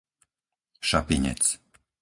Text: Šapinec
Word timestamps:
Šapinec 0.87 1.41